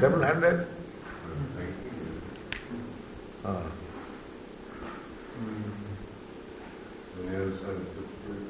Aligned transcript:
Seven 0.00 0.22
hundred? 0.22 0.66
Ah. 3.44 3.62
On 7.18 7.26
the 7.26 7.36
other 7.36 7.56
side 7.58 7.76
of 7.76 7.86
Pittsburgh. 7.94 8.48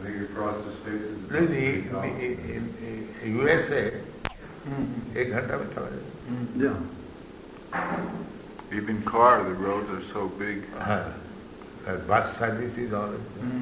I 0.00 0.04
think 0.04 0.30
across 0.30 0.56
the 0.64 0.72
states 0.82 1.04
is. 1.04 1.30
नहीं 1.30 1.48
नहीं 1.48 2.12
in- 2.56 2.74
in- 2.88 3.08
in 3.22 3.28
USA 3.40 3.82
एक 5.20 5.26
घंटा 5.32 5.56
में 5.58 5.68
चला 5.74 5.88
जाए 5.94 6.06
Yeah. 6.62 6.78
Even 8.78 9.02
car, 9.02 9.42
the 9.44 9.54
roads 9.54 9.90
are 9.90 10.04
so 10.12 10.28
big. 10.40 10.64
हाँ 10.88 11.04
and 11.86 12.06
bus 12.06 12.26
service 12.38 12.76
is 12.86 12.92
all 12.92 13.14
नहीं 13.42 13.60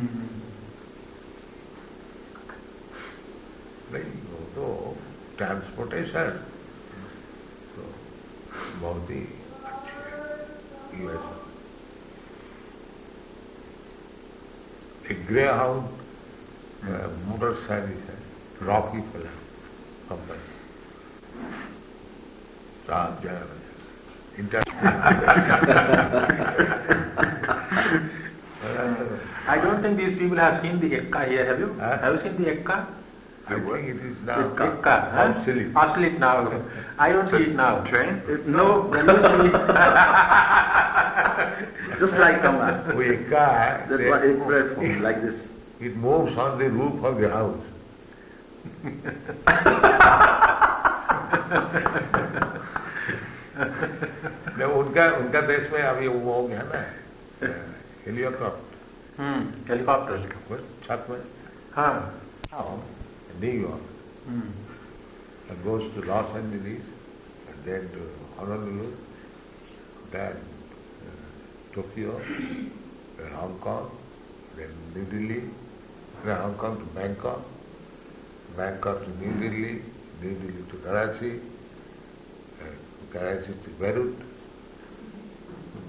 Transportation 5.41 6.27
تو 7.75 7.83
بہت 8.79 9.09
ہی 9.09 9.23
اچھی 9.65 11.07
ہے 15.07 15.15
گرے 15.29 15.47
ہاؤنڈ 15.47 16.85
موٹر 17.27 17.53
سائیکل 17.67 17.95
ہے 18.09 18.17
راکی 18.67 19.01
فل 19.11 19.25
ہے 19.25 19.35
کمپنی 20.07 20.49
آپ 22.99 23.23
جائیں 23.23 23.41
گے 23.41 23.59
I 29.47 29.57
don't 29.57 29.81
think 29.81 29.97
these 29.97 30.17
people 30.17 30.37
have 30.37 30.61
seen 30.61 30.79
the 30.79 30.89
Ekka 30.91 31.27
here, 31.27 31.45
have 31.45 31.59
you? 31.59 31.75
Huh? 31.79 31.97
have 31.99 32.15
you 32.15 32.21
seen 32.23 32.35
the 32.37 32.49
Ekka? 32.51 33.00
I 33.48 33.60
think 33.60 33.88
it 33.88 33.96
is 34.04 34.20
now 34.22 34.50
Ekka, 34.58 35.12
huh? 35.12 35.34
obsolete. 35.36 35.76
Obsolete 35.76 36.18
now. 36.18 36.50
I 36.98 37.12
don't 37.12 37.30
see 37.30 37.50
it 37.50 37.54
now. 37.54 37.84
Train? 37.84 38.20
No, 38.46 38.92
usually. 38.92 39.50
Just 42.00 42.14
like 42.18 42.42
a 42.42 42.52
man. 42.52 42.92
वो 42.96 43.02
एक 43.02 43.30
का 43.30 43.46
है 43.58 43.88
That's 43.88 44.02
why 44.10 44.18
a 44.24 44.34
platform 44.48 45.02
like 45.02 45.22
this. 45.22 45.36
it 45.80 45.96
moves 45.96 46.36
on 46.36 46.58
the 46.58 46.70
roof 46.70 47.04
of 47.04 47.20
the 47.20 47.28
house. 47.30 47.62
नहीं, 54.58 54.68
उनका 54.80 55.04
उनका 55.16 55.40
देश 55.52 55.70
में 55.72 55.80
अभी 55.82 56.08
वो 56.08 56.32
हो 56.32 56.42
गया 56.48 56.62
ना 56.72 56.80
हेलीकॉप्टर 58.06 58.50
hmm. 59.20 59.40
Helicopter. 59.70 60.18
बस 60.50 60.62
छत 60.88 61.06
में 61.10 61.20
Huh. 61.76 61.94
New 63.41 63.59
York, 63.61 63.81
mm. 64.29 64.51
and 65.49 65.63
goes 65.63 65.91
to 65.93 66.01
Los 66.01 66.35
Angeles, 66.35 66.83
and 67.49 67.65
then 67.65 67.89
to 67.95 68.01
Honolulu, 68.37 68.93
then 70.11 70.35
uh, 70.37 71.73
Tokyo, 71.73 72.19
then 73.17 73.31
Hong 73.33 73.57
Kong, 73.59 73.89
then 74.55 74.69
New 74.93 75.05
Delhi, 75.05 75.41
then 76.23 76.37
Hong 76.37 76.55
Kong 76.55 76.77
to 76.77 76.85
Bangkok, 76.99 77.41
Bangkok 78.55 79.03
to 79.03 79.09
New 79.25 79.33
Delhi, 79.41 79.81
New 80.21 80.33
Delhi 80.35 80.63
to 80.69 80.77
Karachi, 80.85 81.39
uh, 82.61 82.65
Karachi 83.11 83.53
to 83.63 83.69
Beirut, 83.79 84.15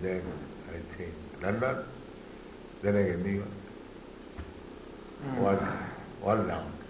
then 0.01 0.23
I 0.71 0.97
think 0.97 1.13
London, 1.43 1.85
then 2.83 2.97
again 2.97 3.23
New 3.23 3.35
York. 3.41 3.49
Hmm. 5.23 5.45
all 5.45 5.59
all 6.25 6.37
round. 6.37 6.82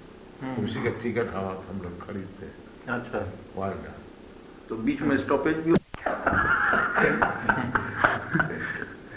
اسی 0.43 0.81
کا 0.85 0.91
ticket 1.01 1.35
ہم 1.71 1.79
لوگ 1.83 2.05
خریدتے 2.07 2.47
ہیں۔ 2.47 2.95
اچھا۔ 2.95 3.19
وارڈا 3.55 3.93
تو 4.67 4.77
بیچ 4.77 5.01
میں 5.01 5.17
stoppage 5.17 5.57
بھی 5.57 5.73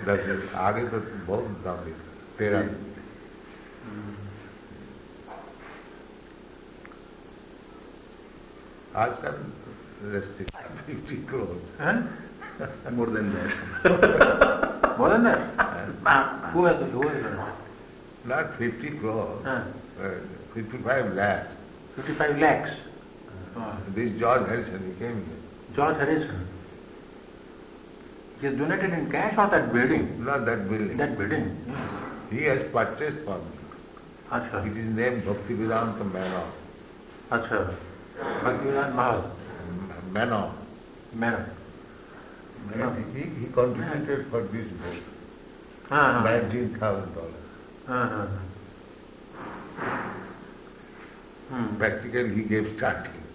دس 0.06 0.30
آگے 0.54 0.86
تو 0.92 0.98
بہت 1.26 1.64
دام 1.66 1.90
تیرہ۔ 2.38 2.62
آج 8.94 9.12
کل 9.22 10.10
restrict 10.12 11.14
crores 11.30 11.82
more 12.92 13.08
than 13.08 13.32
that 13.34 13.88
بولے 14.98 15.18
نا 18.26 18.42
fifty 18.58 18.88
crores 19.02 19.48
55 20.54 21.14
lakhs. 21.14 21.52
55 21.96 22.40
lakhs. 22.40 22.72
Uh, 23.56 23.76
this 23.94 24.20
George 24.20 24.48
Harrison, 24.48 24.94
he 24.94 25.00
came 25.00 25.26
here. 25.26 25.76
George 25.76 25.96
Harrison. 25.98 26.48
He 28.40 28.48
has 28.48 28.58
donated 28.58 28.92
in 28.92 29.10
cash 29.10 29.38
or 29.38 29.48
that 29.50 29.72
building? 29.72 30.26
Not 30.26 30.46
that 30.46 30.70
building. 30.70 30.98
That 30.98 31.18
building. 31.18 31.58
He 32.30 32.44
has 32.44 32.64
purchased 32.72 33.24
for 33.24 33.38
me. 33.38 33.46
Achha. 34.32 34.66
It 34.70 34.78
is 34.78 34.96
named 34.96 35.24
Bhaktivedanta 35.24 36.12
Manor. 36.12 36.52
Achha. 37.32 37.76
Bhaktivedanta 38.20 38.96
Mahal. 38.96 39.32
Manor. 40.12 40.52
Manor. 41.14 41.50
Manor. 42.70 43.06
He, 43.14 43.22
he 43.22 43.46
contributed 43.54 44.28
for 44.30 44.44
this 44.44 44.68
ah, 45.92 46.20
ah. 46.20 46.24
book. 46.24 46.30
Uh-huh. 46.30 46.50
$19,000. 46.50 47.34
Uh-huh. 47.88 48.28
Hmm. 51.51 51.77
practically 51.79 52.35
he 52.35 52.43
gave 52.43 52.69
starting 52.77 53.27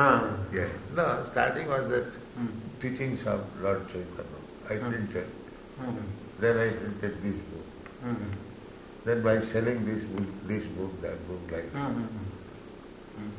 Ah. 0.00 0.36
Yes. 0.56 0.70
No, 0.98 1.04
starting 1.30 1.68
was 1.68 1.88
that 1.92 2.06
Hmm. 2.36 2.46
teachings 2.82 3.26
of 3.32 3.40
Lord 3.64 3.82
Chaitanya. 3.88 4.40
I 4.70 4.76
Hmm. 4.76 4.90
printed. 4.92 5.26
Hmm. 5.80 5.98
Then 6.44 6.60
I 6.62 6.68
printed 6.76 7.18
this 7.24 7.40
book. 7.50 7.90
Hmm. 8.04 8.30
Then 9.04 9.22
by 9.26 9.34
selling 9.52 9.84
this 9.88 10.04
book, 10.12 10.30
this 10.52 10.64
book, 10.78 10.94
that 11.02 11.26
book, 11.28 11.52
like 11.56 11.68
Hmm. 11.72 12.04
Hmm. 13.16 13.30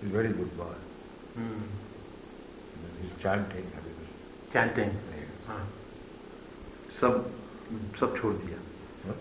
he's 0.00 0.10
a 0.10 0.12
very 0.12 0.32
good 0.40 0.56
boy. 0.56 0.74
Hmm. 1.34 1.62
He's 3.02 3.12
chanting. 3.22 3.70
Hare 3.74 3.94
Chanting. 4.52 4.90
Krishna. 4.90 5.20
Yes. 5.20 5.52
Ah. 5.56 5.60
सब 7.00 7.14
सब 8.00 8.16
छोड़ 8.20 8.32
दिया 8.34 8.58
Huh? 9.06 9.16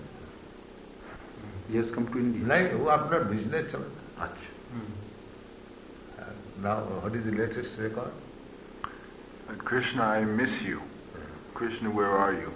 yes 1.76 1.92
come 1.96 2.06
to 2.14 2.20
India 2.20 2.48
नहीं 2.56 2.80
वो 2.80 2.86
अपना 3.00 3.20
business 3.34 3.72
चल 3.72 3.84
अच्छा 4.26 4.48
Hmm. 4.72 4.90
Now, 6.64 6.74
what 7.04 7.14
is 7.16 7.24
the 7.26 7.32
latest 7.36 7.78
record? 7.80 8.12
Uh, 8.86 9.54
Krishna, 9.70 10.04
I 10.04 10.26
miss 10.40 10.58
you. 10.62 10.82
Krishna, 11.60 11.90
where 12.00 12.12
are 12.24 12.34
you? 12.34 12.52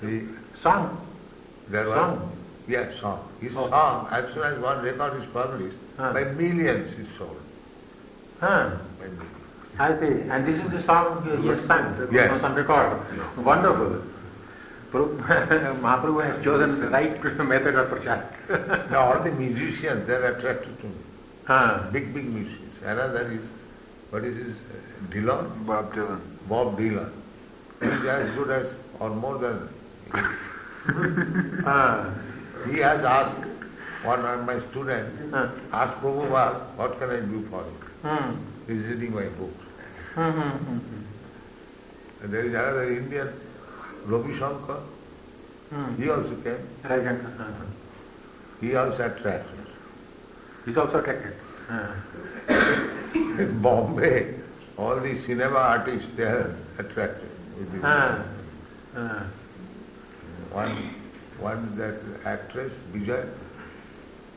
He, 0.00 0.22
Song. 0.62 0.86
there 1.74 1.88
was, 1.90 1.98
Song. 1.98 2.32
yeah, 2.74 2.88
song. 3.00 3.20
His 3.42 3.52
Oh. 3.64 3.68
song, 3.74 4.08
as 4.18 4.32
soon 4.34 4.44
as 4.50 4.58
one 4.64 4.82
record 4.88 5.18
is 5.22 5.28
published, 5.36 5.76
Ah. 5.98 6.12
by 6.18 6.24
millions 6.40 6.90
is 7.04 7.12
sold. 7.18 7.38
Huh. 8.40 8.70
By 9.02 9.08
millions. 9.08 9.42
I 9.78 9.90
see. 10.00 10.12
And 10.30 10.46
this 10.52 10.64
is 10.64 10.70
the 10.78 10.82
song 10.90 11.22
he 11.42 11.48
has 11.48 11.64
sung 11.72 12.08
Yes. 12.18 12.30
on 12.36 12.40
some 12.46 12.54
record. 12.54 12.98
Wonderful. 13.52 13.96
Prabhu- 14.91 15.17
Mahaprabhu 15.81 16.21
has 16.25 16.43
chosen 16.43 16.79
the 16.81 16.89
right 16.89 17.23
method 17.23 17.75
of 17.75 17.87
prachar. 17.89 18.89
Now 18.91 19.13
all 19.13 19.23
the 19.23 19.31
musicians, 19.31 20.05
they 20.07 20.13
are 20.13 20.35
attracted 20.35 20.79
to 20.81 20.87
me. 20.87 20.95
huh. 21.45 21.89
Big, 21.91 22.13
big 22.13 22.25
musicians. 22.25 22.75
Another 22.83 23.31
is, 23.31 23.41
what 24.09 24.23
is 24.25 24.35
his, 24.35 24.53
uh, 24.55 25.13
Dylan? 25.13 25.65
Bob 25.65 25.93
Dylan. 25.93 26.19
Bob 26.49 26.77
Dylan. 26.77 27.11
He 27.79 27.87
is 27.87 28.05
as 28.05 28.35
good 28.35 28.49
as, 28.51 28.65
or 28.99 29.09
more 29.11 29.37
than, 29.37 29.69
Ah. 31.65 32.13
he 32.69 32.77
has 32.79 33.03
asked 33.05 33.45
one 34.03 34.25
of 34.25 34.45
my 34.45 34.59
students, 34.71 35.31
Huh. 35.31 35.47
asked 35.71 36.01
Prabhupada, 36.01 36.75
what 36.75 36.97
can 36.99 37.09
I 37.11 37.19
do 37.21 37.47
for 37.49 37.63
him? 37.63 37.75
Hmm. 38.01 38.31
He 38.67 38.73
is 38.79 38.85
reading 38.87 39.13
my 39.15 39.25
books. 39.39 39.63
Hmm, 40.15 40.29
hmm, 40.31 40.49
hmm, 40.49 40.77
hmm. 40.77 42.23
And 42.23 42.33
there 42.33 42.45
is 42.45 42.53
another 42.53 42.91
Indian, 42.93 43.29
Ravi 44.05 44.33
Shankar. 44.37 44.79
Hmm. 45.69 46.01
He 46.01 46.09
also 46.09 46.35
came. 46.43 46.57
Right 46.83 47.03
hand. 47.03 47.25
Uh-huh. 47.25 47.65
He 48.59 48.75
also 48.75 49.05
attracts. 49.05 49.49
He's 50.65 50.77
also 50.77 50.99
attracted. 50.99 51.33
In 53.15 53.59
Bombay, 53.61 54.35
all 54.77 54.99
the 54.99 55.17
cinema 55.25 55.55
artists, 55.55 56.07
they 56.15 56.23
are 56.23 56.55
attracted. 56.77 57.29
with 57.57 57.71
the- 57.81 57.87
Ah. 57.87 58.23
Ah. 58.95 59.23
One, 60.51 60.93
one 61.39 61.77
that 61.77 61.95
actress, 62.25 62.71
Vijay. 62.93 63.29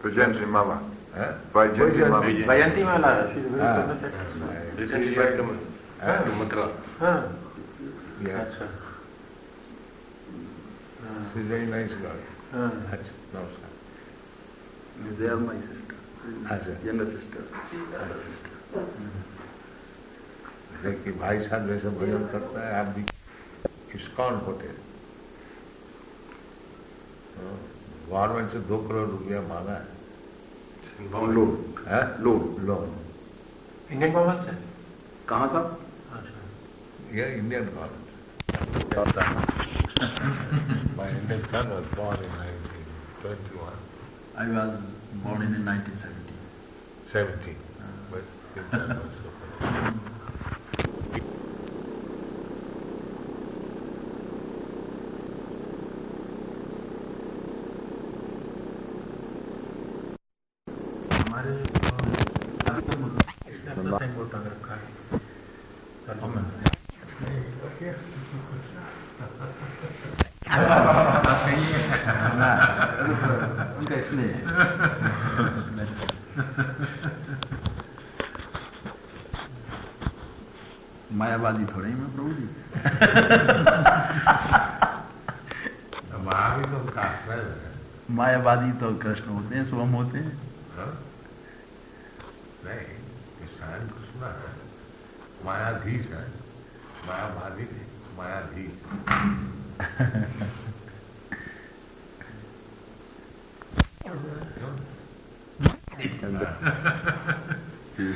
Prajanti 0.02 0.46
Mala. 0.48 0.80
Huh? 1.14 1.32
Vaijayanti 1.52 2.08
Mala. 2.10 2.26
Vijay. 2.26 2.44
Vayanti 2.46 2.82
Mala. 2.84 3.32
She's 3.34 3.44
very 3.46 3.62
Ah. 3.62 3.80
famous 3.82 4.04
actress. 4.04 4.78
Recently 4.78 5.16
went 5.16 5.36
to 5.36 5.58
Huh? 6.00 6.24
to 6.24 6.30
Mathura. 6.30 6.70
Huh. 6.98 7.22
Yes. 8.24 8.48
Acha. 8.52 8.68
She 11.34 11.40
very 11.42 11.66
nice 11.66 11.90
girl. 11.90 12.18
Achha. 12.52 13.68
They 15.18 15.26
are 15.26 15.36
my 15.36 15.54
sister. 15.54 15.96
Younger 16.84 17.06
sister. 17.06 17.42
She 17.70 17.76
is 17.76 17.88
sister. 18.22 18.52
بھائی 21.18 21.38
صاحب 21.48 21.66
جیسے 21.68 21.88
بھجن 21.98 22.24
کرتا 22.32 22.66
ہے 22.66 22.72
آپ 22.78 22.86
بھی 22.94 23.02
scan 23.94 24.38
government 28.08 28.52
سے 28.52 28.58
دو 28.68 28.78
کروڑ 28.88 29.06
روپیہ 29.08 29.38
مانگا 29.48 29.76
ہے 31.86 32.04
لون 32.18 32.88
انڈین 33.90 34.10
گورنمنٹ 34.14 34.40
سے 34.44 34.52
کہاں 35.28 35.48
کا 35.52 35.68
یہ 37.10 37.24
Indian 37.34 37.64
government 37.76 38.04
My 41.04 41.10
Indian 41.10 41.46
son 41.50 41.68
was 41.68 41.84
born 41.96 42.16
in 42.16 42.30
1921, 42.32 43.72
I 44.38 44.48
was 44.48 44.80
born 45.22 45.42
in 45.42 45.52
1970. 45.62 46.32
17. 47.12 47.56
But 48.10 48.24
his 48.54 48.70
son 48.70 48.90
also. 48.90 49.43
ان 73.76 73.84
کا 73.84 73.94
میں 75.70 75.84
مایا 81.10 81.36
بازی 81.36 81.64
تھوڑے 81.72 81.88
ہی 81.88 81.94
میں 81.94 82.08
پرو 82.16 82.28
جی 82.28 82.46
مایا 88.08 88.38
بازی 88.38 88.70
تو 88.80 88.94
کرشن 89.02 89.28
ہوتے 89.28 89.56
ہیں 89.56 89.64
سوم 89.70 89.94
ہوتے 89.94 90.18
ہیں 90.18 90.30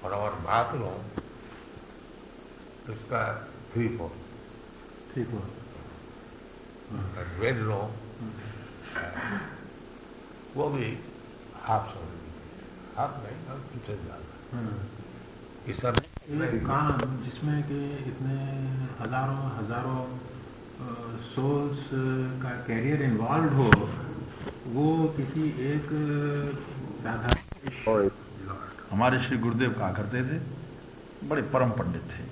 اور 0.00 0.12
اگر 0.12 0.38
بات 0.42 0.74
لو 0.74 0.96
تو 2.86 2.92
اس 2.92 3.08
کا 3.08 3.20
تھری 3.72 3.88
فور 3.98 4.08
تھری 5.12 5.24
فور 5.30 5.54
ویڈ 7.38 7.56
لو 7.60 7.80
وہ 10.54 10.68
بھی 10.68 10.94
ہاف 11.68 11.92
سو 11.94 12.04
ہاف 12.96 13.10
نہیں 13.22 13.50
اور 13.50 13.58
پیچھے 13.72 13.96
ڈالنا 14.06 14.76
یہ 15.66 15.72
سب 15.80 15.96
جس 17.24 17.42
میں 17.44 17.62
کہ 17.68 17.80
اتنے 18.06 18.36
ہزاروں 19.00 19.50
ہزاروں 19.58 20.04
سولس 21.34 21.90
کا 22.42 22.50
کیریئر 22.66 23.04
انوالوڈ 23.04 23.52
ہو 23.52 23.86
وہ 24.72 24.86
کسی 25.16 25.50
ایک 25.58 25.92
ہمارے 28.96 29.16
شری 29.18 29.36
گردیو 29.44 29.70
کہا 29.70 29.92
کرتے 29.96 30.22
تھے 30.22 30.38
بڑے 31.28 31.42
پرم 31.52 31.70
پنڈت 31.70 32.04
تھے۔ 32.10 32.24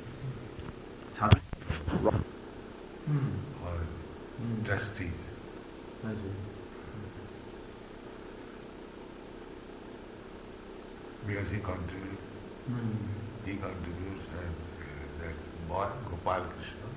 Gopal 16.11 16.43
Krishna 16.49 16.89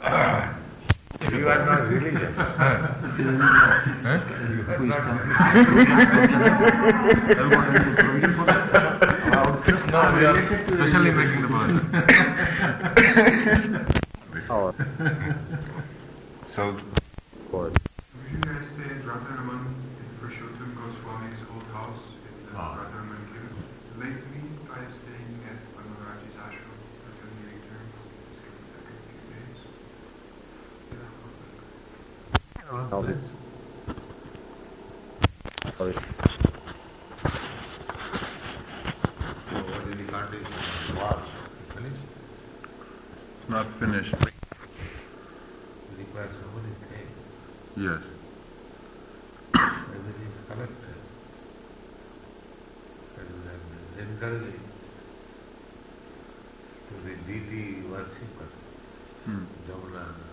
You 1.30 1.48
are 1.48 1.64
not 1.64 1.88
religious. 1.88 2.34
you 3.18 3.28
are 3.28 3.38
not 4.86 5.10
No, 8.80 9.98
we 10.16 10.24
are 10.24 10.38
Especially 10.38 11.10
making 11.10 11.42
the 11.42 11.48
point. 11.48 11.82
so, 16.54 16.62
Will 17.52 17.72
you 18.30 18.38
guys 18.40 18.62
stay 18.74 18.90
in 18.90 19.02
Radharaman 19.02 19.62
in 19.98 20.06
Purushottam 20.18 20.70
Goswami's 20.78 21.42
old 21.52 21.66
house. 21.74 21.98
In 22.24 22.32
the 22.46 22.58
Ah. 22.58 22.78
Radharaman 22.78 23.22
Hills? 23.34 23.58
Lately, 23.98 24.42
I 24.70 24.78
am 24.78 24.92
staying 25.02 25.34
at 25.50 25.58
Panmaraji's 25.74 26.36
ashram 26.38 26.74
until 27.06 27.30
he 27.34 27.42
returns. 27.50 27.94
He's 28.30 28.40
coming 28.46 28.66
back 28.70 28.86
in 28.86 28.94
a 28.94 29.02
few 29.10 29.22
days. 29.34 29.58
So 32.90 32.96
what 32.96 33.06
is 39.86 39.96
the 39.96 40.04
condition? 40.10 40.52
Finished? 41.72 42.04
not 43.48 43.66
finished. 43.78 44.12
Requires 45.98 46.34
somebody 46.42 46.74
pay. 46.90 47.06
Yes. 47.76 48.02
Everything 49.54 50.26
is 50.26 50.38
collected. 50.48 50.98
And 53.18 53.30
then 53.46 53.60
generally 54.18 54.58
to 56.88 56.94
the 57.04 57.14
deity 57.26 57.86
worshipper, 57.86 58.48
Hmm. 59.26 59.44
Jamuna. 59.68 60.29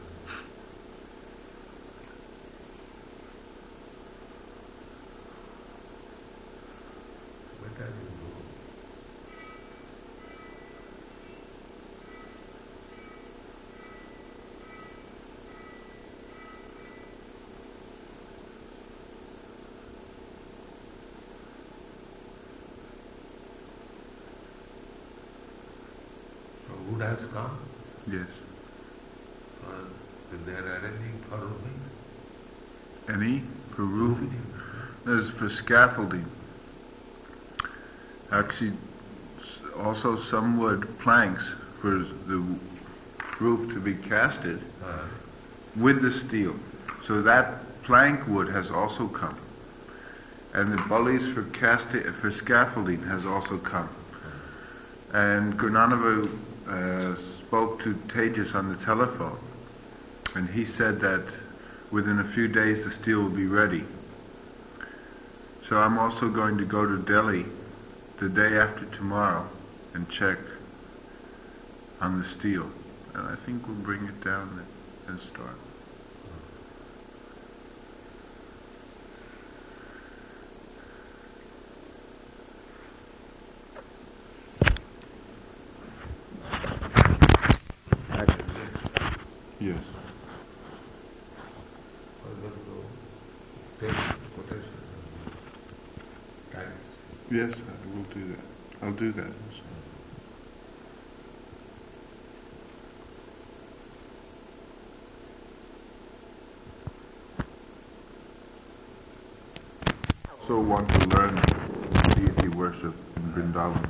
Food 26.98 27.18
has 27.18 27.27
come, 27.34 27.60
Yes. 28.08 28.27
uh, 29.63 30.38
they 30.46 30.51
are 30.54 30.80
arranging 30.80 31.24
for 31.30 31.38
roofing. 31.38 31.82
Any 33.08 33.44
for 33.75 33.84
roofing? 33.84 34.34
There's 35.06 35.30
for 35.32 35.50
scaffolding. 35.50 36.25
Actually, 38.32 38.74
also 39.77 40.18
some 40.30 40.60
wood 40.60 40.88
planks 41.00 41.44
for 41.82 41.92
the 42.27 42.58
roof 43.39 43.74
to 43.74 43.80
be 43.80 43.96
casted 43.96 44.62
Uh, 44.84 45.06
with 45.75 46.01
the 46.01 46.12
steel. 46.27 46.56
So 47.08 47.22
that 47.22 47.84
plank 47.84 48.27
wood 48.27 48.48
has 48.50 48.70
also 48.72 49.08
come. 49.08 49.38
And 50.54 50.72
the 50.74 50.82
bullies 50.89 51.34
for 51.34 51.44
casti- 51.44 52.04
for 52.22 52.32
scaffolding 52.32 53.04
has 53.04 53.25
also 53.25 53.58
come. 53.60 53.89
And 55.12 55.58
Gurunanava 55.58 56.27
uh, 56.70 57.16
spoke 57.48 57.80
to 57.84 57.94
Tejas 58.14 58.54
on 58.54 58.70
the 58.70 58.86
telephone, 58.86 59.40
and 60.36 60.50
he 60.50 60.66
said 60.66 61.00
that 61.02 61.26
within 61.92 62.20
a 62.20 62.34
few 62.34 62.48
days 62.48 62.84
the 62.84 62.92
steel 63.02 63.24
will 63.24 63.36
be 63.36 63.48
ready. 63.48 63.84
So 65.70 65.78
I'm 65.78 65.98
also 65.98 66.30
going 66.30 66.58
to 66.58 66.66
go 66.66 66.86
to 66.86 66.98
Delhi 67.04 67.46
the 68.20 68.30
day 68.30 68.58
after 68.58 68.86
tomorrow 68.98 69.48
and 69.94 70.10
check 70.10 70.38
on 72.02 72.22
the 72.22 72.40
steel. 72.40 72.70
And 73.14 73.28
I 73.28 73.36
think 73.46 73.66
we'll 73.68 73.76
bring 73.78 74.06
it 74.06 74.24
down 74.24 74.66
and 75.08 75.20
start. 75.34 75.56
Yes. 89.60 89.84
for 92.22 92.30
them 92.42 92.54
to 93.80 93.86
take 93.86 93.96
quotation. 94.36 94.70
Thanks. 96.52 96.72
Yes, 97.32 97.54
I 97.54 97.98
will 97.98 98.04
do 98.14 98.28
that. 98.30 98.46
I'll 98.82 98.94
do 98.94 99.12
that. 99.14 99.26
also. 99.26 99.68
I 110.48 110.50
also 110.50 110.63
want 110.66 110.88
to 110.94 111.00
learn 111.00 111.36
deity 112.16 112.48
worship 112.48 112.96
in 113.18 113.34
Vrindavan. 113.34 113.86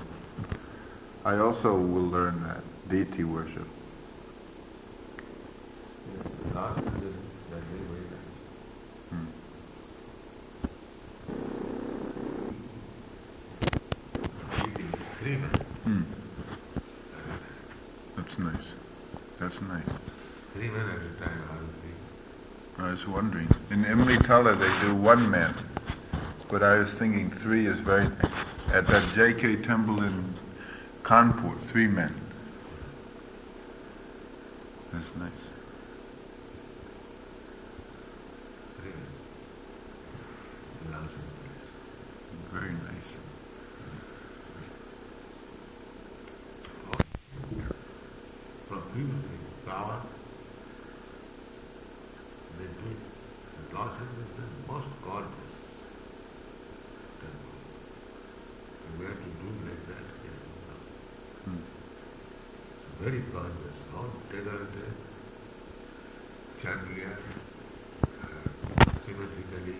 I 1.23 1.37
also 1.37 1.75
will 1.75 2.09
learn 2.09 2.41
that 2.41 2.63
deity 2.89 3.23
worship. 3.23 3.67
Last 6.55 6.81
season, 6.85 7.29
that 7.51 7.61
day 7.61 7.77
very 7.85 8.09
nice. 8.09 8.33
Hmm. 9.11 9.27
Eating 14.63 14.93
three 15.19 15.35
men. 15.35 15.59
Hmm. 15.83 16.03
That's 18.15 18.39
nice. 18.39 18.65
That's 19.39 19.61
nice. 19.61 19.85
Three 20.53 20.69
men 20.69 20.89
at 20.89 20.97
a 20.97 21.19
time, 21.19 21.43
I 21.51 21.61
was 21.61 21.69
thinking. 21.83 22.07
I 22.79 22.89
was 22.89 23.07
wondering. 23.07 23.53
In 23.69 23.83
Imritala 23.85 24.57
they 24.57 24.87
do 24.87 24.95
one 24.95 25.29
man, 25.29 25.53
but 26.49 26.63
I 26.63 26.77
was 26.79 26.93
thinking 26.99 27.31
three 27.43 27.67
is 27.67 27.79
very. 27.81 28.07
At 28.73 28.85
that 28.87 29.13
J.K. 29.15 29.63
temple 29.63 30.03
in 30.03 30.35
Kanpur, 31.03 31.55
three 31.71 31.87
men. 31.87 32.13
That's 34.91 35.15
nice. 35.17 35.31
Very 42.51 42.71
nice. 42.71 43.11
From 48.67 48.81
previously, 48.91 49.39
flower, 49.63 50.01
they 52.57 52.65
do 52.65 52.91
it. 52.91 52.97
And 53.57 53.73
Los 53.73 53.91
Angeles 53.93 54.27
is 54.27 54.35
the 54.37 54.73
most 54.73 54.87
gorgeous 55.03 55.53
temple. 57.21 57.55
And 58.87 58.99
we 58.99 59.05
have 59.05 59.15
to 59.15 59.31
do 59.39 59.49
like 59.63 59.83
that 59.87 60.05
here. 60.23 60.41
Hmm. 61.45 61.63
It's 62.83 63.03
very 63.03 63.21
gorgeous. 63.31 63.77
All 63.95 64.11
decorated, 64.29 64.93
chandelier, 66.61 67.17
uh, 68.21 68.27
symmetrically, 69.05 69.77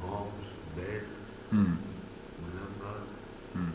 goms, 0.00 0.48
beds, 0.76 1.06
Hmm. 1.50 1.74
mulangas. 2.40 3.08
Hmm. 3.52 3.72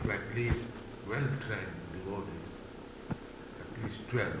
Keep 0.00 0.10
at 0.10 0.20
least 0.36 0.66
well-trained 1.08 1.76
devotees, 1.92 2.48
at 3.10 3.82
least 3.82 3.98
12. 4.10 4.32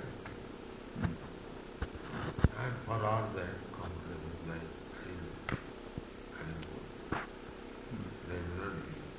And 1.02 2.74
for 2.86 2.98
all 3.04 3.24
that, 3.34 3.54
comfortable 3.72 4.34
life 4.48 4.72
is 5.06 5.22
and 6.38 6.54
there 8.28 8.38
is 8.38 8.42
not, 8.58 8.74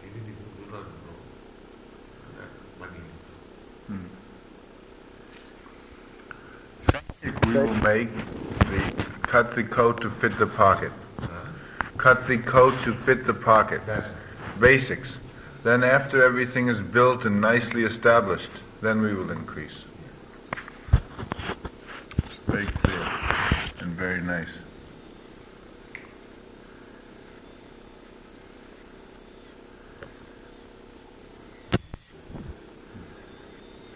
even 0.05 0.21
if 0.21 0.27
you 0.27 0.35
do 0.57 0.71
not 0.71 0.87
know, 1.05 1.17
that 2.37 2.51
money 2.79 3.03
Hmm. 3.87 4.07
We 7.47 7.53
will 7.53 7.73
make 7.75 8.11
the 8.69 8.81
cut 9.23 9.55
the 9.55 9.63
coat 9.63 10.01
to 10.01 10.09
fit 10.21 10.37
the 10.39 10.47
pocket. 10.47 10.91
Cut 11.97 12.27
the 12.29 12.37
coat 12.37 12.73
to 12.85 12.93
fit 13.05 13.25
the 13.27 13.33
pocket. 13.33 13.81
That's 13.85 14.07
Basics. 14.59 15.17
Then 15.63 15.83
after 15.83 16.23
everything 16.23 16.69
is 16.69 16.79
built 16.93 17.25
and 17.25 17.41
nicely 17.41 17.83
established, 17.83 18.49
then 18.81 19.01
we 19.01 19.13
will 19.13 19.29
increase. 19.31 19.75
It's 20.93 22.39
very 22.47 22.65
clear 22.81 23.03
and 23.81 23.97
very 23.97 24.21
nice. 24.21 24.47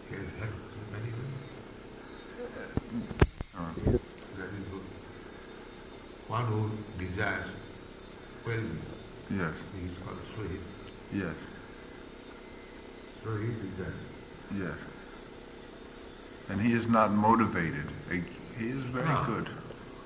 He 0.10 0.16
has 0.16 0.28
helped 0.40 0.76
many 0.92 1.10
women. 1.12 1.44
That 4.38 4.50
is 4.60 4.68
good. 4.68 4.82
One 6.28 6.46
who 6.46 7.06
desires 7.06 7.50
well-being, 8.46 8.82
yes, 9.32 9.56
he 9.74 9.86
is 9.88 9.94
Suhit. 10.36 10.60
yes, 11.14 11.36
So 13.24 13.30
he 13.38 13.48
desires. 13.48 14.04
Yes. 14.58 14.78
And 16.50 16.62
he 16.62 16.74
is 16.74 16.88
not 16.88 17.12
motivated. 17.12 17.88
He 18.58 18.68
is 18.68 18.84
very 18.92 19.06
Ah. 19.08 19.26
good. 19.26 19.50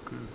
Good. 0.06 0.28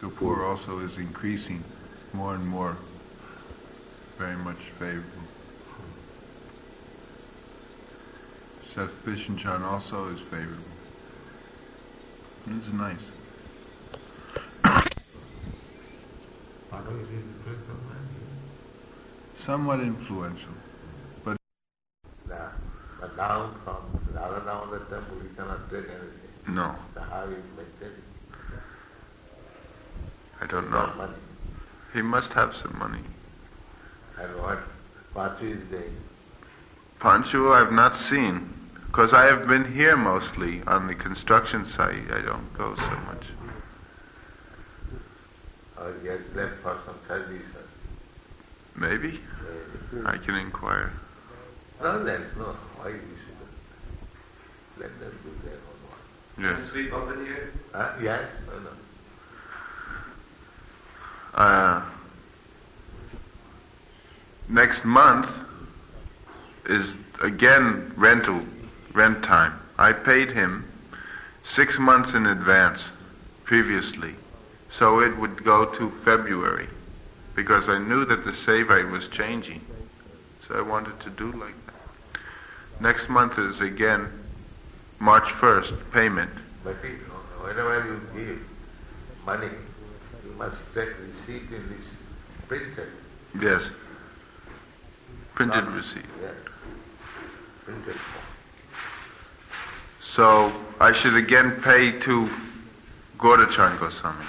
Kapoor 0.00 0.44
also 0.48 0.80
is 0.80 0.96
increasing 0.98 1.62
more 2.12 2.34
and 2.34 2.46
more, 2.46 2.76
very 4.18 4.36
much 4.36 4.58
favorable. 4.78 5.08
Seth 8.74 8.90
Bishanchan 9.04 9.60
also 9.62 10.08
is 10.08 10.20
favorable. 10.30 10.64
It's 12.46 12.72
nice. 12.72 12.96
Pado 16.70 17.01
is 17.01 17.01
different 17.01 17.01
from 17.01 17.01
mine. 17.01 17.01
Somewhat 19.44 19.80
influential. 19.80 20.52
But 21.24 21.36
The, 22.28 22.50
the 23.00 23.08
down 23.16 23.54
from 23.64 23.82
Radha 24.14 24.44
Damodar 24.44 24.86
temple, 24.88 25.18
he 25.20 25.34
cannot 25.34 25.68
take 25.68 25.86
anything. 25.88 26.54
No, 26.54 26.74
The 26.94 27.00
how 27.00 27.24
is 27.24 27.44
maintained. 27.56 28.02
I 30.40 30.46
don't 30.46 30.70
know. 30.70 31.10
He 31.92 32.02
must 32.02 32.32
have 32.32 32.54
some 32.54 32.76
money. 32.78 33.02
And 34.18 34.36
what 34.40 34.58
Pachu 35.14 35.56
is 35.56 35.64
doing. 35.70 35.96
Panchu 37.00 37.52
I've 37.52 37.72
not 37.72 37.96
seen, 37.96 38.52
because 38.86 39.12
I 39.12 39.24
have 39.26 39.46
been 39.48 39.72
here 39.72 39.96
mostly 39.96 40.62
on 40.66 40.86
the 40.86 40.94
construction 40.94 41.66
site. 41.66 42.10
I 42.10 42.22
don't 42.22 42.52
go 42.54 42.74
so 42.76 42.96
much. 43.06 43.24
Or 45.82 45.92
he 46.00 46.08
has 46.08 46.20
left 46.34 46.62
for 46.62 46.78
some 46.86 46.98
service. 47.08 47.42
Maybe 48.76 49.20
or, 49.92 50.06
uh, 50.06 50.10
I 50.10 50.16
can 50.18 50.36
inquire. 50.36 50.92
No, 51.82 52.04
there 52.04 52.22
is 52.22 52.36
no 52.36 52.54
why 52.76 52.92
we 52.92 52.98
should 52.98 53.36
let 54.78 55.00
them 55.00 55.18
do 55.24 55.48
their 55.48 55.58
own 55.58 55.78
work. 55.88 56.60
Yes. 56.60 56.70
Sleep 56.70 56.92
over 56.92 57.24
here? 57.24 57.52
Huh? 57.72 57.94
Yes? 58.00 58.22
No, 58.46 58.58
no. 58.60 58.70
Uh, 61.34 61.90
next 64.48 64.84
month 64.84 65.26
is 66.66 66.94
again 67.22 67.92
rental, 67.96 68.42
rent 68.94 69.24
time. 69.24 69.58
I 69.78 69.92
paid 69.92 70.30
him 70.30 70.64
six 71.50 71.76
months 71.78 72.14
in 72.14 72.26
advance 72.26 72.84
previously, 73.44 74.14
so 74.78 75.00
it 75.00 75.16
would 75.18 75.44
go 75.44 75.66
to 75.78 75.90
February 76.04 76.68
because 77.34 77.68
I 77.68 77.78
knew 77.78 78.04
that 78.06 78.24
the 78.24 78.32
Sevite 78.32 78.90
was 78.90 79.08
changing. 79.08 79.60
So 80.48 80.54
I 80.56 80.62
wanted 80.62 81.00
to 81.00 81.10
do 81.10 81.32
like 81.32 81.54
that. 81.66 82.20
Next 82.80 83.08
month 83.08 83.38
is 83.38 83.60
again 83.60 84.08
March 84.98 85.28
1st 85.40 85.92
payment. 85.92 86.30
But 86.64 86.76
it, 86.84 86.98
whenever 87.40 87.84
you 87.86 88.00
give 88.26 88.38
money, 89.24 89.48
you 90.24 90.32
must 90.32 90.56
take 90.74 90.88
receipt 90.98 91.50
in 91.52 91.68
this 91.68 91.86
printed. 92.48 92.88
Yes. 93.40 93.62
Printed 95.34 95.64
Not- 95.64 95.74
receipt. 95.74 96.04
Yes. 96.20 96.34
Printed. 97.64 97.96
So 100.14 100.52
I 100.78 100.92
should 101.00 101.14
again 101.16 101.60
pay 101.62 101.98
to 102.00 102.28
Gaurachan 103.18 103.78
Goswami. 103.80 104.26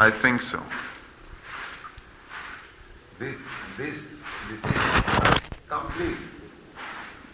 I 0.00 0.10
think 0.22 0.40
so. 0.40 0.62
This, 3.18 3.36
this, 3.76 3.98
this 4.48 4.64
is 4.64 5.40
complete. 5.68 6.16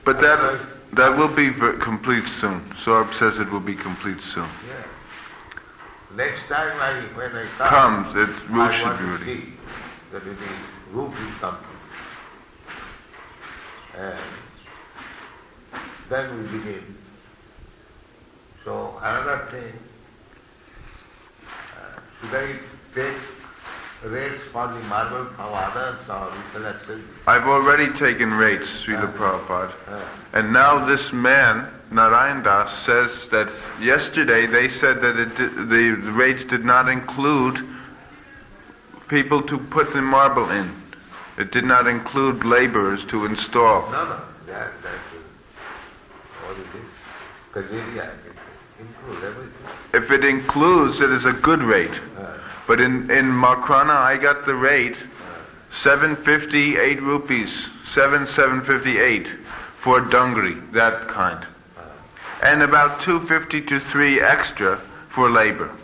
But 0.04 0.20
that 0.20 0.66
that 0.94 1.16
will 1.16 1.34
be 1.34 1.52
complete 1.82 2.26
soon. 2.40 2.62
Sorb 2.84 3.12
says 3.18 3.38
it 3.38 3.50
will 3.52 3.60
be 3.60 3.76
complete 3.76 4.20
soon. 4.20 4.48
Yeah. 4.66 4.84
Next 6.16 6.40
time 6.48 6.76
I, 6.80 7.16
when 7.16 7.36
I 7.36 7.46
come, 7.56 8.04
Comes, 8.04 8.16
it 8.16 8.50
roof 8.50 8.70
I 8.70 8.78
should 8.78 8.98
be 8.98 9.04
ready. 9.04 9.40
see 9.42 9.52
that 10.12 10.22
it 10.22 10.38
is 10.38 10.92
roof 10.92 11.12
is 11.12 11.38
complete. 11.38 11.80
And 13.96 14.18
then 16.10 16.36
we 16.36 16.58
begin. 16.58 16.96
So 18.64 18.96
another 19.00 19.48
thing, 19.52 19.72
uh, 22.22 22.36
I 22.36 22.58
take 22.94 23.16
rates 24.04 24.42
for 24.52 24.68
the 24.68 24.80
marble 24.80 25.26
from 25.34 25.52
others 25.52 26.00
or 26.08 26.30
we 26.30 26.52
shall 26.52 26.66
accept? 26.66 27.00
I've 27.26 27.44
already 27.46 27.88
taken 27.98 28.30
rates, 28.32 28.68
Srila 28.84 29.04
Uh-huh. 29.08 29.18
Prabhupada. 29.18 29.74
Uh, 29.88 30.08
And 30.32 30.52
now 30.52 30.84
this 30.86 31.12
man, 31.12 31.66
Narayan 31.90 32.42
Das, 32.42 32.68
says 32.84 33.26
that 33.30 33.48
yesterday 33.80 34.46
they 34.46 34.68
said 34.68 35.00
that 35.00 35.16
it 35.18 35.36
the, 35.68 36.12
rates 36.12 36.44
did 36.44 36.64
not 36.64 36.88
include 36.88 37.56
people 39.08 39.42
to 39.42 39.58
put 39.58 39.92
the 39.94 40.02
marble 40.02 40.50
in. 40.50 40.70
It 41.38 41.50
did 41.52 41.64
not 41.64 41.86
include 41.86 42.44
laborers 42.44 43.04
to 43.10 43.24
install. 43.26 43.90
no, 43.90 44.04
no, 44.04 44.20
that, 44.46 44.72
that 44.82 44.94
is 44.94 45.12
it? 45.14 45.22
Kajiria, 47.52 47.86
includes 47.86 47.98
everything. 47.98 48.45
If 49.92 50.10
it 50.10 50.24
includes, 50.24 51.00
it 51.00 51.10
is 51.10 51.24
a 51.24 51.32
good 51.32 51.62
rate. 51.62 51.98
But 52.66 52.80
in, 52.80 53.10
in 53.10 53.26
Makrana, 53.26 53.94
I 53.94 54.18
got 54.20 54.44
the 54.44 54.54
rate 54.54 54.96
750, 55.82 56.76
8 56.78 57.02
rupees, 57.02 57.66
7, 57.92 58.26
758 58.26 59.26
for 59.82 60.00
dungri, 60.02 60.72
that 60.72 61.08
kind. 61.08 61.46
And 62.42 62.62
about 62.62 63.02
250 63.02 63.62
to 63.62 63.80
3 63.92 64.20
extra 64.20 64.80
for 65.14 65.30
labor. 65.30 65.74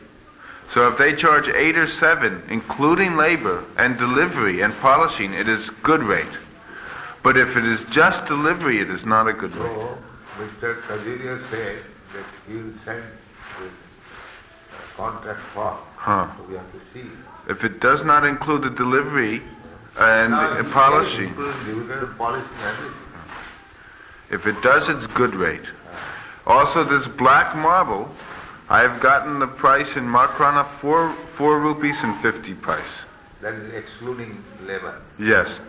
So 0.75 0.89
if 0.89 0.99
they 0.99 1.15
charge 1.15 1.49
8 1.49 1.77
or 1.77 1.89
7, 1.89 2.43
including 2.49 3.17
labor 3.17 3.65
and 3.77 3.99
delivery 3.99 4.63
and 4.63 4.75
polishing, 4.75 5.35
it 5.35 5.49
is 5.49 5.71
good 5.83 6.03
rate. 6.03 6.37
But 7.23 7.37
if 7.37 7.57
it 7.57 7.65
is 7.65 7.81
just 7.91 8.27
delivery, 8.27 8.81
it 8.81 8.91
is 8.91 9.05
not 9.05 9.29
a 9.29 9.33
good 9.33 9.55
rate. 9.55 9.63
So, 9.63 9.99
Mr. 10.39 10.81
Kajiria 10.83 11.51
said 11.51 11.85
that 12.15 12.27
he 12.47 12.57
will 12.57 12.73
send 12.85 13.03
the 13.59 13.67
uh, 13.67 13.71
contract 14.97 15.41
form. 15.55 15.79
Huh. 15.97 16.35
So 16.37 16.45
we 16.49 16.55
have 16.57 16.73
to 16.73 16.81
see. 16.93 17.09
If 17.49 17.65
it 17.65 17.81
does 17.81 18.05
not 18.05 18.25
include 18.25 18.63
the 18.63 18.71
delivery 18.71 19.43
and 19.97 20.33
Now, 20.33 20.57
the 20.57 20.65
he 20.65 20.71
polishing, 20.73 21.17
said 21.17 21.27
include 21.29 21.67
dividend 21.67 22.19
polishing 22.19 22.59
everything. 22.59 22.97
If 24.31 24.47
it 24.47 24.63
does, 24.63 24.89
it's 24.89 25.07
good 25.09 25.35
rate. 25.35 25.67
Also, 26.47 26.85
this 26.85 27.07
black 27.19 27.55
marble, 27.55 28.11
I've 28.69 29.01
gotten 29.03 29.39
the 29.39 29.47
price 29.47 29.95
in 29.97 30.05
Makrana 30.05 30.67
four 30.81 31.15
four 31.37 31.61
rupees 31.61 31.97
and 32.03 32.21
fifty 32.23 32.55
price. 32.55 32.91
That 33.43 33.55
is 33.55 33.73
excluding 33.75 34.43
labor. 34.63 35.01
Yes. 35.19 35.61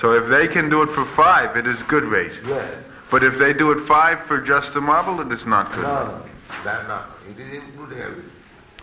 So 0.00 0.12
if 0.12 0.28
they 0.28 0.48
can 0.48 0.68
do 0.68 0.82
it 0.82 0.90
for 0.94 1.04
five, 1.14 1.56
it 1.56 1.66
is 1.66 1.80
good 1.84 2.04
rate. 2.04 2.32
Yes. 2.44 2.74
But 3.10 3.22
if 3.22 3.38
they 3.38 3.52
do 3.52 3.70
it 3.70 3.86
five 3.86 4.26
for 4.26 4.40
just 4.40 4.74
the 4.74 4.80
marble, 4.80 5.20
it 5.20 5.32
is 5.32 5.44
not 5.46 5.72
good. 5.72 5.82
No, 5.82 6.22
that 6.64 6.88
no. 6.88 7.02
It 7.28 7.38
is 7.38 7.62
including 7.62 8.00
everything. 8.00 8.30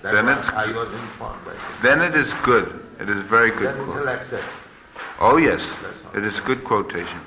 That 0.04 0.14
Then 0.14 0.30
it's- 0.30 0.50
I 0.50 0.72
was 0.72 0.92
informed 0.94 1.46
by 1.46 1.52
him. 1.52 1.60
Then 1.84 2.02
it 2.02 2.16
is 2.16 2.32
good. 2.44 2.84
It 3.00 3.10
is 3.10 3.22
very 3.28 3.52
good. 3.52 3.76
Then 3.76 3.86
quote. 3.86 4.08
accept. 4.08 4.44
Oh 5.20 5.38
yes, 5.38 5.62
it 6.16 6.24
is 6.24 6.38
a 6.38 6.42
good 6.42 6.64
quotation. 6.64 7.20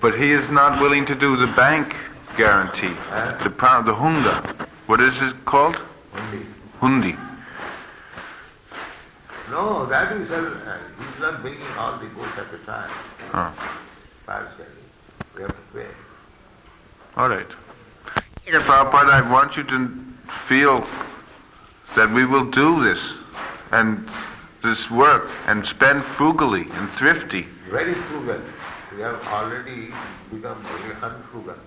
But 0.00 0.14
he 0.14 0.32
is 0.32 0.50
not 0.50 0.80
willing 0.80 1.06
to 1.06 1.14
do 1.14 1.36
the 1.36 1.46
bank 1.48 1.94
guarantee, 2.36 2.94
the 3.42 3.50
pound, 3.50 3.86
the 3.86 3.94
hunga. 3.94 4.66
What 4.86 5.00
is 5.00 5.14
it 5.22 5.44
called? 5.46 5.76
Only. 6.14 6.46
Hundi. 6.80 7.18
No, 9.50 9.86
that 9.86 10.12
is, 10.12 10.30
uh, 10.30 10.78
he's 10.98 11.20
not 11.20 11.42
bringing 11.42 11.66
all 11.78 11.98
the 11.98 12.06
goods 12.06 12.32
at 12.36 12.52
a 12.52 12.58
time. 12.66 12.90
Huh. 13.30 13.50
Partially. 14.26 14.64
We 15.36 15.42
have 15.42 15.50
to 15.50 15.62
pay. 15.72 15.86
All 17.16 17.28
right. 17.28 17.46
Yeah, 18.46 18.60
Prabhupada, 18.66 19.12
I 19.12 19.30
want 19.30 19.56
you 19.56 19.64
to 19.64 20.04
feel 20.48 20.80
that 21.96 22.12
we 22.14 22.26
will 22.26 22.50
do 22.50 22.82
this 22.84 23.14
and 23.70 24.08
this 24.62 24.90
work 24.90 25.28
and 25.46 25.66
spend 25.66 26.04
frugally 26.16 26.64
and 26.70 26.90
thrifty. 26.98 27.46
Very 27.70 27.94
frugal. 28.08 28.42
We 28.94 29.00
have 29.02 29.20
already 29.22 29.88
become 30.30 30.62
very 30.62 30.94
unfrugal. 31.00 31.58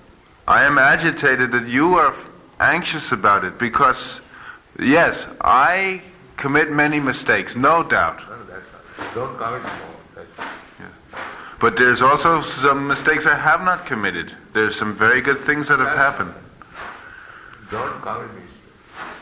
I 0.48 0.66
am 0.66 0.78
agitated 0.78 1.52
that 1.52 1.68
you 1.68 1.96
are 1.96 2.16
anxious 2.60 3.12
about 3.12 3.44
it 3.44 3.60
because, 3.60 4.22
yes, 4.80 5.26
I 5.42 6.02
commit 6.38 6.72
many 6.72 7.00
mistakes, 7.00 7.54
no 7.56 7.84
doubt. 7.84 8.22
No. 8.30 8.38
Don't 9.14 9.38
commit 9.38 9.64
more. 9.64 10.48
But 11.60 11.76
there's 11.78 12.02
also 12.02 12.44
some 12.62 12.88
mistakes 12.88 13.26
I 13.26 13.36
have 13.36 13.62
not 13.62 13.88
committed. 13.88 14.36
There's 14.54 14.78
some 14.78 14.98
very 14.98 15.22
good 15.22 15.44
things 15.46 15.68
that 15.70 15.80
have 15.80 15.98
happened. 15.98 16.34
Don't 17.72 18.02
commit 18.02 18.34
mistake. 18.36 18.52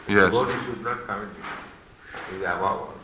Yes. 0.10 0.32
Devotee 0.32 0.65
should 0.65 0.84
not 0.84 1.06
commit 1.08 1.30
mistake. 1.30 1.45
It 2.32 2.36
is 2.36 2.41
above. 2.41 2.95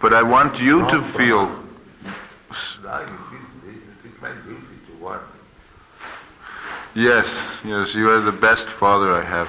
But 0.00 0.12
I 0.12 0.22
want 0.22 0.58
you 0.60 0.80
to 0.80 0.98
No, 1.00 1.12
feel 1.16 1.46
No, 2.82 2.96
it 2.98 3.08
is, 3.68 3.82
it 4.04 4.08
is 4.08 4.20
my 4.20 4.32
duty 4.44 4.76
to 4.88 5.02
warn 5.02 5.20
you. 6.94 7.08
Yes, 7.08 7.26
yes, 7.64 7.94
you 7.94 8.08
are 8.08 8.20
the 8.20 8.32
best 8.32 8.66
father 8.78 9.12
I 9.12 9.24
have. 9.24 9.48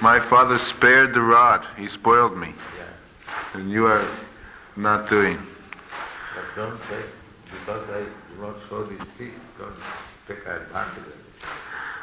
My 0.00 0.18
father 0.28 0.58
spared 0.58 1.14
the 1.14 1.20
rod. 1.20 1.64
He 1.76 1.88
spoiled 1.88 2.36
me. 2.36 2.54
Yeah. 2.76 3.54
And 3.54 3.70
you 3.70 3.86
are 3.86 4.08
not 4.76 5.08
doing. 5.10 5.38
But 6.38 6.54
don't 6.54 6.78
say, 6.88 7.02
because 7.50 7.90
I 7.90 8.04
do 8.04 8.40
not 8.40 8.56
show 8.68 8.84
this 8.86 9.00
stick, 9.16 9.32
don't 9.58 9.74
take 10.28 10.38
advantage 10.46 10.98
of 10.98 11.08
it. 11.08 11.14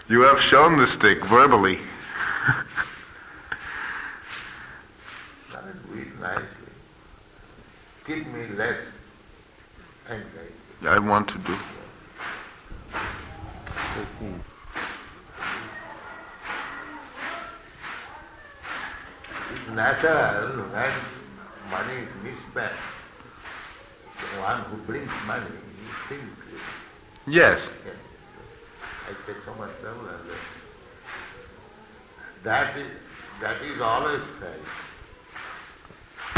You 0.09 0.23
have 0.23 0.37
shown 0.49 0.77
the 0.77 0.87
stick 0.87 1.19
verbally. 1.29 1.79
Now 5.53 5.61
do 5.61 5.99
it 6.01 6.19
nicely. 6.19 6.47
Give 8.05 8.27
me 8.27 8.47
less 8.57 8.77
anxiety. 10.09 10.53
I 10.85 10.99
want 10.99 11.29
to 11.29 11.37
do. 11.37 11.57
It's 19.53 19.69
natural 19.71 20.57
when 20.73 20.91
money 21.71 21.93
is 21.93 22.09
misspent. 22.21 22.73
The 24.19 24.39
one 24.41 24.61
who 24.65 24.77
brings 24.85 25.11
money, 25.25 25.49
he 26.09 26.15
thinks, 26.15 26.37
Yes. 27.27 27.59
"Okay, 27.81 27.97
I 29.07 29.13
take 29.25 29.43
so 29.45 29.53
much 29.55 29.71
trouble 29.81 30.07
and 30.07 30.29
that 32.43 32.77
is, 32.77 32.91
that 33.41 33.61
is 33.63 33.81
always 33.81 34.21
felt. 34.39 34.67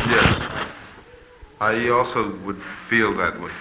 Yes. 0.10 0.42
I 1.60 1.90
also 1.90 2.38
would 2.46 2.62
feel 2.90 3.14
that 3.18 3.40
way. 3.42 3.52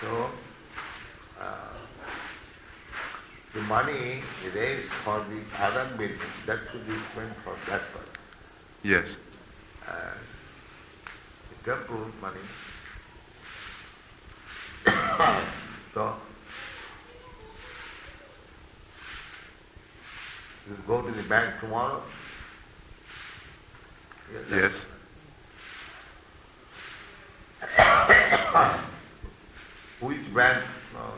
So, 0.00 0.30
uh, 1.40 1.72
the 3.54 3.60
money 3.62 4.22
raised 4.54 4.90
for 5.04 5.24
the 5.28 5.42
other 5.64 5.88
building, 5.96 6.18
that 6.46 6.58
should 6.70 6.86
be 6.86 6.94
spent 7.12 7.32
for 7.42 7.56
that 7.68 7.80
purpose. 7.92 8.13
Yes. 8.84 9.06
And 9.88 10.20
the 11.48 11.56
temple 11.64 12.06
money. 12.20 12.36
so, 15.94 16.16
you 20.68 20.76
go 20.86 21.00
to 21.00 21.10
the 21.10 21.26
bank 21.30 21.60
tomorrow? 21.60 22.02
Yes. 24.50 24.72
Which 30.00 30.34
bank, 30.34 30.62
uh, 30.94 31.10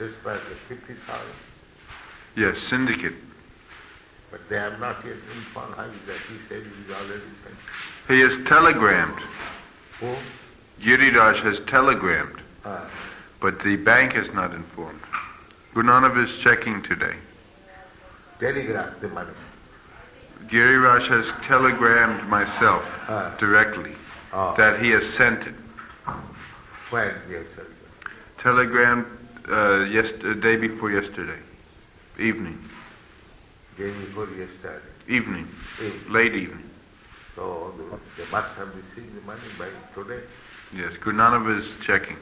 this 0.00 0.14
bank 0.24 0.42
is 0.50 0.58
50,000, 0.68 1.26
Yes, 2.36 2.56
syndicate. 2.68 3.27
But 4.30 4.40
they 4.48 4.56
have 4.56 4.78
not 4.80 5.04
yet 5.04 5.16
informed 5.36 5.74
that. 5.76 6.20
He 6.28 6.38
said 6.48 6.58
it 6.58 6.66
is 6.66 6.90
already 6.90 7.22
sent. 7.42 7.56
He 8.08 8.20
has 8.20 8.32
telegrammed. 8.48 9.20
Who? 10.00 10.14
Giriraj 10.80 11.42
has 11.42 11.60
telegrammed, 11.66 12.40
Uh, 12.64 12.84
but 13.40 13.60
the 13.62 13.76
bank 13.76 14.12
has 14.12 14.32
not 14.32 14.52
informed. 14.54 15.00
Gurunanav 15.74 16.16
is 16.24 16.38
checking 16.42 16.82
today. 16.82 17.14
telegraph 18.38 19.00
the 19.00 19.08
money. 19.08 19.32
Giriraj 20.46 21.08
has 21.08 21.26
telegrammed 21.46 22.28
myself 22.28 22.84
Ah. 23.08 23.34
directly 23.38 23.94
Oh. 24.32 24.54
that 24.56 24.80
he 24.80 24.90
has 24.90 25.04
sent 25.14 25.42
it. 25.46 25.54
When, 26.90 27.12
yes, 27.28 27.46
sir. 27.56 27.66
Telegrammed 28.38 29.06
uh, 29.50 29.84
yes, 29.90 30.12
uh, 30.24 30.34
day 30.34 30.56
before 30.56 30.90
yesterday, 30.90 31.38
evening, 32.18 32.58
Day 33.78 33.90
before 33.92 34.26
yesterday. 34.34 34.82
evening, 35.08 35.46
late 36.08 36.34
evening. 36.34 36.68
So 37.36 37.72
the, 37.78 38.24
they 38.24 38.28
must 38.28 38.52
have 38.58 38.74
received 38.74 39.14
the 39.16 39.20
money 39.20 39.40
by 39.56 39.68
today. 39.94 40.24
Yes, 40.74 40.94
Gurunanav 41.00 41.60
is 41.60 41.64
checking. 41.86 42.16